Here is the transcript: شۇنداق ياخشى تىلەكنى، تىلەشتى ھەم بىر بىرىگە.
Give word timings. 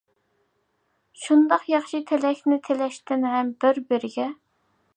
شۇنداق 1.25 1.67
ياخشى 1.73 2.01
تىلەكنى، 2.11 2.59
تىلەشتى 2.69 3.19
ھەم 3.27 3.53
بىر 3.65 3.85
بىرىگە. 3.93 4.27